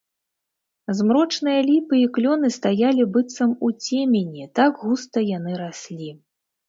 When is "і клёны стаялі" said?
1.99-3.03